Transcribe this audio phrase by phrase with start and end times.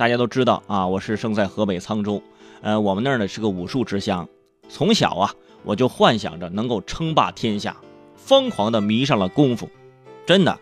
[0.00, 2.22] 大家都知道啊，我是生在河北沧州，
[2.62, 4.26] 呃，我们那儿呢是个武术之乡，
[4.66, 7.76] 从小啊我就幻想着能够称霸天下，
[8.16, 9.68] 疯狂的迷上了功夫，
[10.24, 10.58] 真的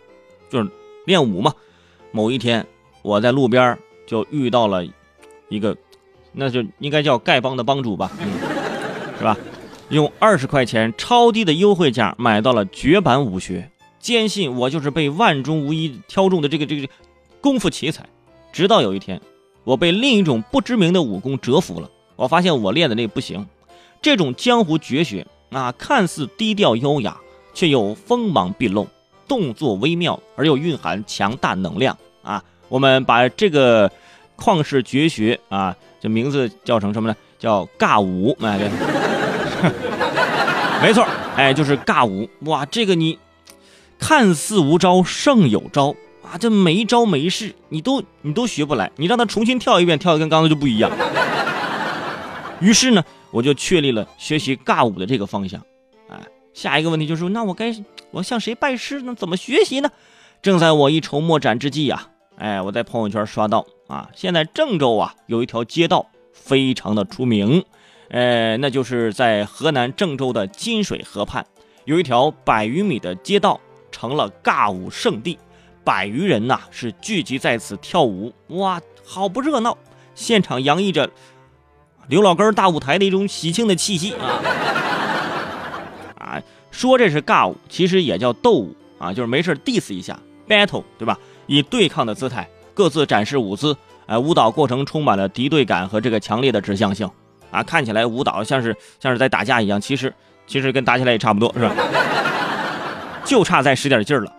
[0.50, 0.68] 就是
[1.06, 1.54] 练武嘛。
[2.10, 2.66] 某一天
[3.02, 3.78] 我在路边
[4.08, 4.84] 就遇到了
[5.48, 5.76] 一个，
[6.32, 8.26] 那就应该叫丐帮的帮主吧，嗯，
[9.18, 9.36] 是吧？
[9.90, 13.70] 用二十块钱超低的优惠价买到了绝版武学，
[14.00, 16.88] 坚信我就是被万中无一挑中的这个这个
[17.40, 18.04] 功夫奇才。
[18.52, 19.20] 直到有一天，
[19.64, 21.90] 我被另一种不知名的武功折服了。
[22.16, 23.46] 我发现我练的那不行，
[24.02, 27.16] 这种江湖绝学啊，看似低调优雅，
[27.54, 28.88] 却又锋芒毕露，
[29.26, 32.42] 动作微妙而又蕴含强大能量啊！
[32.68, 33.90] 我们把这个
[34.36, 37.16] 旷世绝学啊，这名字叫成什么呢？
[37.38, 38.36] 叫尬舞。
[38.40, 38.68] 哎，对，
[40.82, 41.06] 没错，
[41.36, 42.28] 哎，就是尬舞。
[42.40, 43.18] 哇，这个你
[43.98, 45.94] 看似无招胜有招。
[46.30, 50.90] 啊，这每一招每一式，你都你都学不来，你让他重新跳一遍，跳的跟刚才就不一样。
[52.60, 55.58] 于是呢，我就确立了学习尬舞的这个方向。
[56.10, 56.18] 哎，
[56.52, 57.74] 下一个问题就是，那我该
[58.10, 59.14] 我向谁拜师呢？
[59.14, 59.90] 怎么学习呢？
[60.42, 67.64] 正在我一筹莫展之际呀，哎，我在朋友圈刷到啊，现在郑州啊有一条街道非常的出名，
[68.10, 71.46] 呃，那就是在河南郑州的金水河畔，
[71.86, 73.58] 有一条百余米的街道
[73.90, 75.38] 成了尬舞圣地。
[75.88, 79.78] 百余人呐，是聚集在此跳舞，哇，好不热闹！
[80.14, 81.08] 现场洋溢着
[82.08, 84.36] 刘老根大舞台的一种喜庆的气息啊！
[86.18, 91.18] 啊，说这是尬舞，其实也叫斗舞啊，就是没事 diss 一下，battle，对吧？
[91.46, 97.10] 以对抗的姿态，各自展示舞姿，哎，舞蹈过程充满了敌对感和这个强烈的指向性
[97.50, 97.62] 啊！
[97.62, 100.12] 看起来舞蹈像是像是在打架一样，其实
[100.46, 101.74] 其实跟打起来也差不多，是吧？
[103.24, 104.32] 就差再使点劲儿了。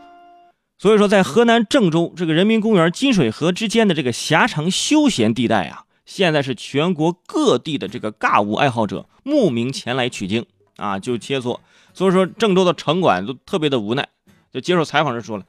[0.82, 10.46] 所以说，在河南郑州这个人民公园金水河之间的这个狭长休闲地带啊，现在是全国各地的这个尬舞爱好者慕名前来取经
[10.78, 11.60] 啊，就切磋。
[11.94, 14.08] 所以说，郑州的城管都特别的无奈，
[14.54, 15.44] 就接受采访时说了：“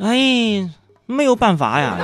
[0.00, 0.70] 哎，
[1.06, 1.96] 没有办法呀，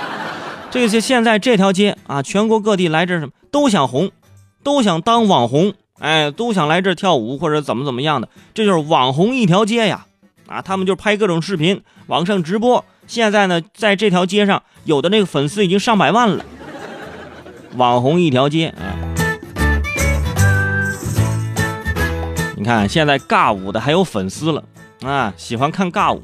[0.72, 4.10] 这个现在这条街啊，全国各地来这什么都想红，
[4.62, 10.06] 都想当网红，哎，都想来这跳舞或者怎么怎么样的，这就是网红一条街呀。”
[10.48, 12.84] 啊，他们就拍各种视频，网上直播。
[13.06, 16.44] 现在呢，在这条街上，有的那个粉丝已经上百万了。
[17.76, 18.96] 网红一条街，哎，
[22.56, 24.64] 你看现在尬舞的还有粉丝了
[25.02, 26.22] 啊，喜欢看尬舞，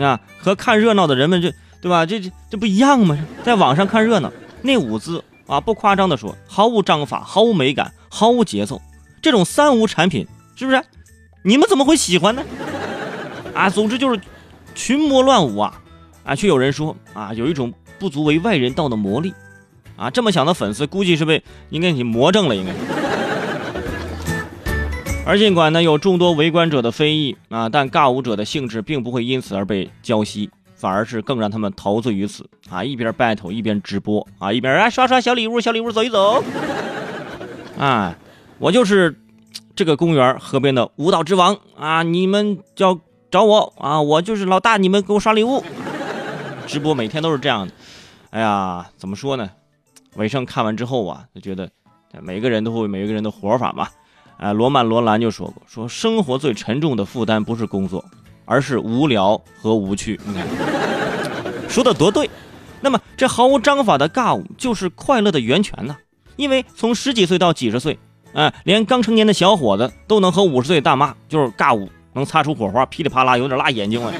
[0.00, 1.52] 啊，和看热闹的人们这
[1.82, 2.06] 对吧？
[2.06, 3.18] 这这这不一样吗？
[3.42, 4.32] 在网上看热闹，
[4.62, 8.80] 那舞姿啊，不夸张的说，毫无章法，毫无美感，毫无节奏，
[9.20, 10.80] 这种三无产品，是不是？
[11.42, 12.42] 你们怎么会喜欢呢？
[13.58, 14.20] 啊，总之就是
[14.72, 15.82] 群魔乱舞啊，
[16.22, 19.34] 啊，却有人说啊，有一种不足为外人道的魔力，
[19.96, 22.72] 啊，这么想的粉丝估计是被应该你魔怔了，应该。
[25.26, 36.44] 而尽管呢有众多围观者的非议啊，但尬舞者的兴致并不会因此而被浇熄，反而是更让他们陶醉于此啊，一边 battle 一边直播啊，一边啊刷刷小礼物，小礼物走一走。
[37.76, 38.16] 啊，
[38.60, 39.18] 我就是
[39.74, 43.00] 这个公园河边的舞蹈之王啊，你们叫。
[43.30, 44.00] 找我啊！
[44.00, 45.62] 我就是老大，你们给我刷礼物。
[46.66, 47.72] 直播每天都是这样的。
[48.30, 49.50] 哎呀，怎么说呢？
[50.16, 51.68] 伟盛看完之后啊，就觉得
[52.22, 53.88] 每个人都会每一个人的活法嘛。
[54.38, 58.04] 哎，罗曼·罗兰就说过：“说生活最沉重的负担不是工作，
[58.44, 60.46] 而是无聊和无趣。”你看，
[61.68, 62.30] 说的多对。
[62.80, 65.96] 那么，这毫无章法的尬舞就是快乐的源泉呢？
[66.36, 67.98] 因为从十几岁到几十岁，
[68.32, 71.90] 哎，连刚成年的小伙子都能和五十岁大妈就是尬舞。
[72.18, 74.12] 能擦出火花，噼里啪啦，有点辣眼睛了。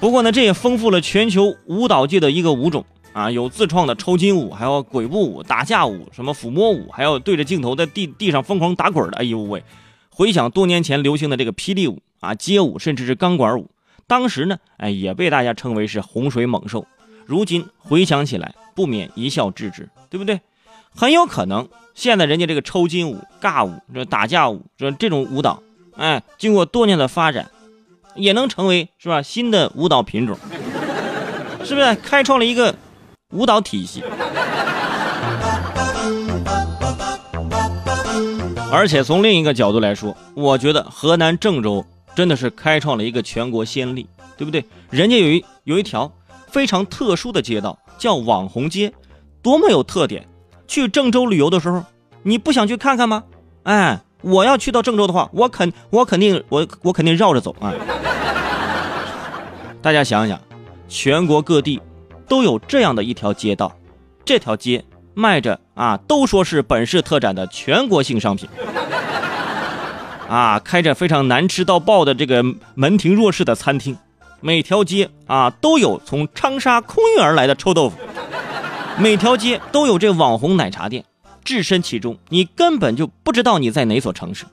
[0.00, 9.18] 不过呢，这也丰富了全球舞蹈界的一个舞种啊，有自创的抽筋舞，还有鬼步舞、打架舞、什么抚摸舞，还有对着镜头在地地上疯狂打滚的。
[9.18, 9.62] 哎呦喂！
[10.10, 13.70] 回想多年前流行的这个霹雳舞啊、街舞，甚至是钢管舞，
[14.06, 16.86] 当时呢，哎，也被大家称为是洪水猛兽。
[17.24, 20.40] 如今回想起来，不免一笑置之，对不对？
[20.94, 25.62] 很有可能现在人家这个抽筋舞、尬舞、这打架舞，这这种舞蹈。
[25.96, 27.50] 哎，经过多年的发展，
[28.14, 30.36] 也能成为是吧新的舞蹈品种，
[31.64, 32.74] 是不是开创了一个
[33.32, 34.04] 舞蹈体系？
[38.70, 41.82] 而且从另一个角度来说，我觉得河南郑州
[42.14, 44.06] 真的是开创了一个全国先例，
[44.36, 44.64] 对不对？
[44.90, 46.12] 人家有一有一条
[46.48, 48.92] 非常特殊的街道叫网红街，
[49.40, 50.28] 多么有特点！
[50.68, 51.82] 去郑州旅游的时候，
[52.22, 53.24] 你不想去看看吗？
[53.62, 54.00] 哎。
[54.26, 57.72] 我要去到郑州的话，我肯我肯定我我肯定绕着走啊！
[59.80, 60.40] 大家想想，
[60.88, 61.80] 全国各地
[62.26, 63.72] 都有这样的一条街道，
[64.24, 64.84] 这条街
[65.14, 68.48] 卖着啊，都说是本市特展的全国性商品，
[70.28, 72.44] 啊，开着非常难吃到爆的这个
[72.74, 73.96] 门庭若市的餐厅，
[74.40, 77.96] 每条街啊都有从长沙空运而来的臭豆腐，
[78.98, 81.04] 每条街都有这网红奶茶店，
[81.46, 84.44] 置身其中，你根本就不知道你在哪所城市。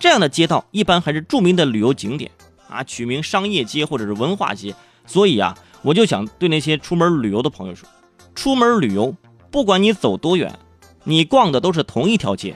[0.00, 2.30] 这样的街道一般还是著名的旅游景点
[2.70, 4.74] 啊，取名商业街或者是文化街。
[5.06, 7.86] 所以啊，我就想对那些出门旅游的朋友说，
[8.34, 9.14] 出门旅游，
[9.50, 10.58] 不管你走多远，
[11.04, 12.54] 你逛的都是同一条街，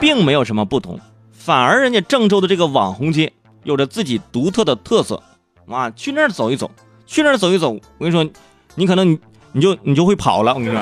[0.00, 0.98] 并没有什么不同。
[1.32, 3.32] 反而人家郑州的这个网红街
[3.64, 5.22] 有着自己独特的特色
[5.68, 6.70] 啊，去那儿走一走，
[7.04, 8.26] 去那儿走一走，我跟你说，
[8.76, 9.18] 你可能你
[9.52, 10.54] 你就你就会跑了。
[10.54, 10.80] 我跟你说。